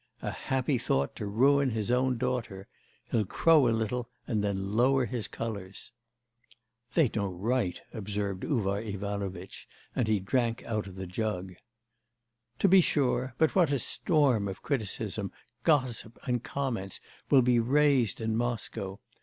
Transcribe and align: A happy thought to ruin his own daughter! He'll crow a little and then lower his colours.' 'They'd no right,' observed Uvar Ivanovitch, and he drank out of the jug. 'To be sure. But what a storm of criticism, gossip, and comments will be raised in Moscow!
A 0.23 0.31
happy 0.31 0.79
thought 0.79 1.15
to 1.17 1.27
ruin 1.27 1.69
his 1.69 1.91
own 1.91 2.17
daughter! 2.17 2.67
He'll 3.11 3.23
crow 3.23 3.67
a 3.67 3.69
little 3.69 4.09
and 4.25 4.43
then 4.43 4.75
lower 4.75 5.05
his 5.05 5.27
colours.' 5.27 5.91
'They'd 6.95 7.15
no 7.15 7.27
right,' 7.27 7.81
observed 7.93 8.41
Uvar 8.43 8.81
Ivanovitch, 8.81 9.67
and 9.95 10.07
he 10.07 10.19
drank 10.19 10.63
out 10.65 10.87
of 10.87 10.95
the 10.95 11.05
jug. 11.05 11.53
'To 12.57 12.67
be 12.67 12.81
sure. 12.81 13.35
But 13.37 13.53
what 13.53 13.71
a 13.71 13.77
storm 13.77 14.47
of 14.47 14.63
criticism, 14.63 15.31
gossip, 15.63 16.17
and 16.23 16.43
comments 16.43 16.99
will 17.29 17.43
be 17.43 17.59
raised 17.59 18.19
in 18.19 18.35
Moscow! 18.35 18.99